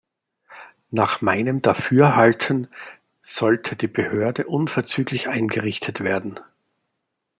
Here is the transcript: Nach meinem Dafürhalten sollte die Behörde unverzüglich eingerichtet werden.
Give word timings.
Nach 0.89 1.21
meinem 1.21 1.61
Dafürhalten 1.61 2.69
sollte 3.21 3.75
die 3.75 3.87
Behörde 3.87 4.47
unverzüglich 4.47 5.27
eingerichtet 5.29 5.99
werden. 5.99 6.39